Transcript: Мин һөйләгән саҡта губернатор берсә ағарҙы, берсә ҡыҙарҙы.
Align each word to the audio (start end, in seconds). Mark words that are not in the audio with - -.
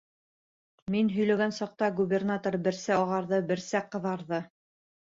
Мин 0.95 1.11
һөйләгән 1.17 1.53
саҡта 1.59 1.91
губернатор 2.01 2.59
берсә 2.71 2.99
ағарҙы, 3.05 3.45
берсә 3.55 3.87
ҡыҙарҙы. 3.95 4.45